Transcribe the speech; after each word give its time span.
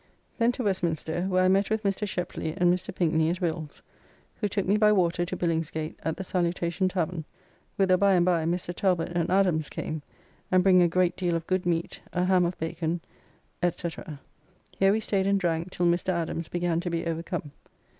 Then 0.39 0.51
to 0.53 0.63
Westminster, 0.63 1.25
where 1.29 1.43
I 1.43 1.47
met 1.47 1.69
with 1.69 1.83
Mr. 1.83 2.07
Sheply 2.07 2.55
and 2.57 2.73
Mr. 2.73 2.91
Pinkney 2.91 3.29
at 3.29 3.39
Will's, 3.39 3.83
who 4.37 4.47
took 4.47 4.65
me 4.65 4.75
by 4.75 4.91
water 4.91 5.27
to 5.27 5.37
Billingsgate, 5.37 5.93
at 6.01 6.17
the 6.17 6.23
Salutation 6.23 6.89
Tavern, 6.89 7.23
whither 7.75 7.97
by 7.97 8.13
and 8.13 8.25
by, 8.25 8.45
Mr. 8.45 8.73
Talbot 8.73 9.11
and 9.13 9.29
Adams 9.29 9.69
came, 9.69 10.01
and 10.51 10.63
bring 10.63 10.81
a 10.81 10.87
great 10.87 11.15
[deal 11.15 11.35
of] 11.35 11.45
good 11.45 11.67
meat, 11.67 12.01
a 12.13 12.23
ham 12.25 12.45
of 12.45 12.57
bacon, 12.57 12.99
&c. 13.63 13.89
Here 14.75 14.91
we 14.91 14.99
staid 14.99 15.27
and 15.27 15.39
drank 15.39 15.69
till 15.69 15.85
Mr. 15.85 16.09
Adams 16.09 16.49
began 16.49 16.79
to 16.79 16.89
be 16.89 17.05
overcome. 17.05 17.51